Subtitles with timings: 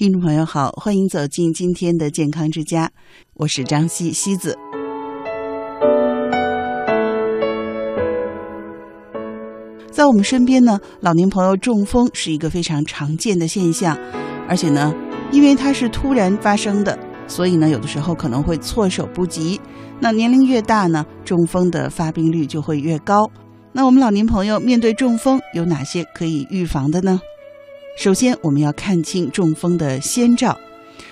[0.00, 2.90] 听众朋友好，欢迎走进今天的健康之家，
[3.34, 4.58] 我是张西西子。
[9.90, 13.94] 在我们身边呢，老年朋友中风是一个非常常见的现象，
[14.48, 14.90] 而且呢，
[15.32, 16.98] 因为它是突然发生的，
[17.28, 19.60] 所以呢，有的时候可能会措手不及。
[20.00, 23.30] 那年龄越大呢，中风的发病率就会越高。
[23.72, 27.20] 那我们老年朋友面对中风有哪些可以预防的呢？
[28.00, 30.58] 首先，我们要看清中风的先兆。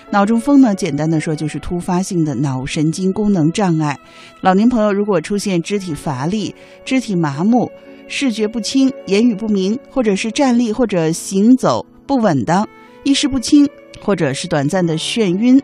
[0.08, 3.94] 脑中风呢，简单的说就是突发性的脑神经功能障碍。
[4.40, 6.54] 老年朋友如果出现肢体乏力、
[6.86, 7.70] 肢体麻木、
[8.06, 12.66] 视觉不清、言语不明，或者是站立或者行走不稳当、
[13.04, 13.68] 意识不清，
[14.00, 15.60] 或者是短暂的眩晕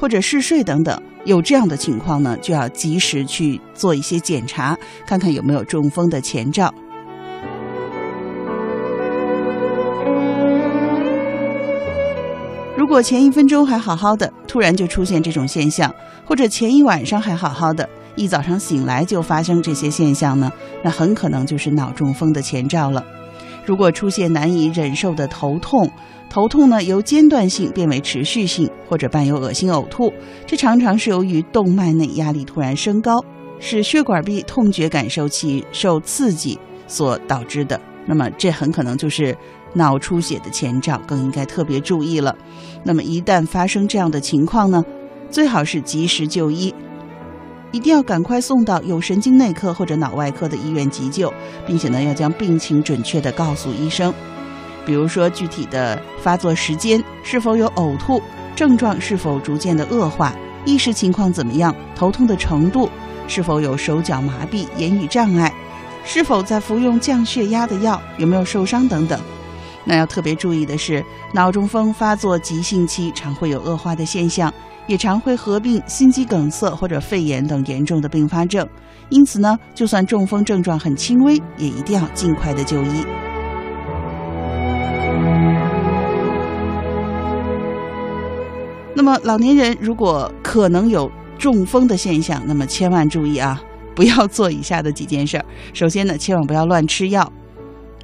[0.00, 4.74] 或者嗜睡等等，有这样的情况呢，就要及时去做一些检查，
[5.06, 6.72] 看看有没有中风的前兆。
[12.92, 15.90] 如果前一分钟还好好的，突然就出现这种现象，
[16.26, 20.52] 或者前一晚上还好好的，一早上醒来就发生这些现象呢，
[20.84, 23.02] 那很可能就是脑中风的前兆了。
[23.64, 25.90] 如果出现难以忍受的头痛，
[26.28, 30.12] 头痛呢由间断性变为持续性，或者伴有恶心呕吐，
[30.46, 33.24] 这常常是由于动脉内压力突然升高，
[33.58, 37.80] 使血管壁痛觉感受器受刺激所导致的。
[38.04, 39.34] 那么这很可能就是
[39.74, 42.36] 脑出血的前兆，更应该特别注意了。
[42.84, 44.84] 那么一旦发生这样的情况呢，
[45.30, 46.74] 最好是及时就医，
[47.70, 51.32] 一定要赶快送到有神经内科或者脑外科的医院急救，
[51.66, 54.12] 并且呢要将病情准确的告诉医生，
[54.84, 58.20] 比如说具体的发作时间，是否有呕吐
[58.54, 62.90] 症状，是否逐渐的恶化，意识情况怎么样，头痛的程度，
[63.26, 65.52] 是否有手脚麻痹、言语障碍。
[66.04, 68.02] 是否在服用降血压的药？
[68.18, 69.18] 有没有受伤等等？
[69.84, 74.52] 那要特别注意的是，脑中风发作急性期常会有恶化的现象，
[74.86, 78.66] 也常会合并心肌梗塞或者肺炎等严重的并发症。
[79.08, 83.04] 因此呢，就算中风症状很轻微，也一定要尽快的就医。
[88.94, 93.60] 那么，老年人如果可能有中风的现象，那么千万注意啊！
[93.94, 95.44] 不要做以下的几件事儿。
[95.74, 97.30] 首先呢，千万不要乱吃药，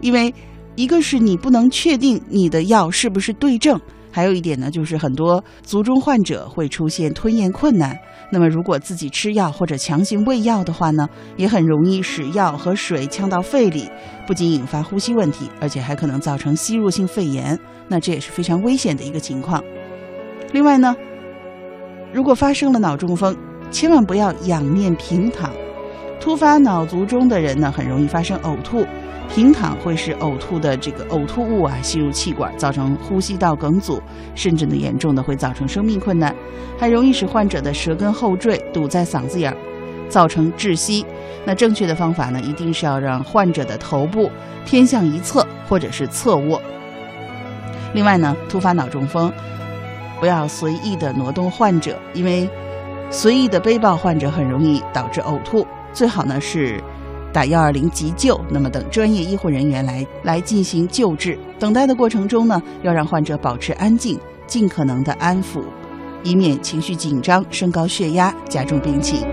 [0.01, 0.35] 因为
[0.79, 3.81] 一个是你不能确定你的药是不是对症，
[4.13, 7.99] 还有一点呢，就是很多卒中患者会出现吞咽困难。
[8.31, 13.91] 那么如果自己吃药或者强行喂药的话呢，也很容易使药和水呛到肺里，
[14.25, 17.59] 不仅引发呼吸问题，而且还可能造成吸入性肺炎。
[17.89, 19.61] 那这也是非常危险的一个情况。
[20.53, 20.95] 另外呢，
[22.13, 23.37] 如果发生了脑中风，
[23.73, 25.51] 千万不要仰面平躺。
[26.21, 28.85] 突发脑卒中的人呢，很容易发生呕吐，
[29.29, 34.03] 平躺会使呕吐的这个呕吐物啊吸入气管，造成呼吸道梗阻，
[34.35, 36.35] 甚至呢严重的会造成生命困难，
[36.79, 39.57] 还容易使患者的舌根后坠，堵在嗓子眼儿，
[40.09, 41.07] 造成窒息。
[41.47, 44.31] 那正确的方法呢，一定是要让患者的头部
[44.67, 46.61] 偏向一侧或者是侧卧。
[47.95, 49.33] 另外呢，突发脑中风
[50.21, 52.47] 不要随意的挪动患者，因为
[53.09, 55.67] 随意的背抱患者很容易导致呕吐。
[55.93, 56.83] 最好呢是
[57.33, 61.39] 打幺二零急救，那么等专业医护人员来来进行救治。
[61.59, 65.63] 等待的过程中呢，要让患者保持安静，尽可能的安抚，
[66.23, 69.27] 以免情绪紧张升高血压，加重病情。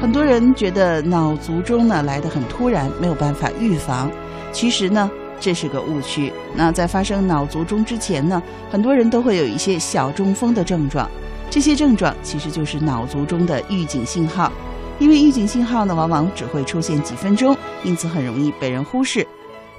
[0.00, 4.10] 很多人觉得脑卒中呢来得很突然，没有办法预防。
[4.52, 5.10] 其实呢。
[5.40, 6.32] 这是个误区。
[6.54, 11.08] 那在发生脑卒中之前呢，很多人都会有一些小中风的症状，
[11.50, 14.52] 这些症状其实就是脑卒中的预警信号。
[14.98, 19.26] 因为预警信号呢，往往只会出现几分钟，因此很容易被人忽视。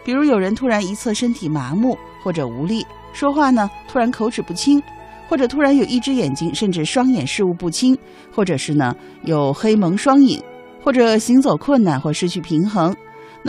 [0.03, 4.81] 比如有人突然一侧身体麻木或者无力，说话呢突然口齿不清，
[5.27, 7.97] 或者突然有一只眼睛甚至双眼视物不清，
[8.33, 8.95] 或者是呢
[9.25, 10.41] 有黑蒙双影，
[10.81, 12.95] 或者行走困难或失去平衡。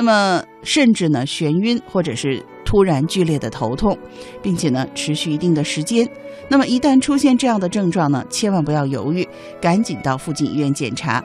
[0.00, 3.98] 那么，甚至呢眩晕，或者是突然剧烈的头痛，
[4.40, 6.08] 并且呢持续一定的时间。
[6.48, 9.28] 那么一旦出现这样的症状呢，千万不要犹豫，
[9.60, 11.22] 赶紧到附近医院检查。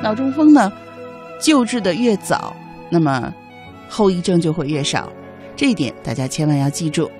[0.00, 0.72] 脑中风呢，
[1.40, 2.54] 救治的越早，
[2.88, 3.34] 那么
[3.88, 5.12] 后遗症就会越少，
[5.56, 7.10] 这一点大家千万要记住。